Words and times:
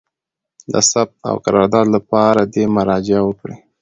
د 0.73 0.75
ثبت 0.91 1.17
او 1.29 1.35
قرارداد 1.45 1.87
لپاره 1.95 2.41
دي 2.53 2.63
مراجعه 2.75 3.21
وکړي: 3.25 3.55